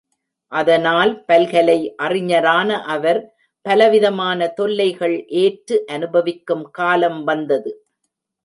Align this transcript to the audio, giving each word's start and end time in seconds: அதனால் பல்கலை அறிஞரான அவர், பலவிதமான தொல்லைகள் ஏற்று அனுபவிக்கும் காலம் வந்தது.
அதனால் 0.51 1.11
பல்கலை 1.27 1.95
அறிஞரான 1.95 2.79
அவர், 2.85 3.19
பலவிதமான 3.65 4.47
தொல்லைகள் 4.47 5.15
ஏற்று 5.35 5.77
அனுபவிக்கும் 5.87 6.65
காலம் 6.71 7.23
வந்தது. 7.23 7.71